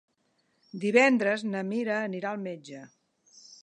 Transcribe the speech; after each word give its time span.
Divendres 0.85 1.45
na 1.51 1.63
Mira 1.69 2.01
anirà 2.09 2.35
al 2.35 2.45
metge. 2.51 2.85